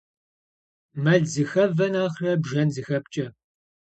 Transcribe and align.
Мэл 1.03 1.23
зыхэвэ 1.33 1.85
нэхърэ 1.93 2.31
бжэн 2.43 2.69
зыхэпкӏэ. 2.75 3.25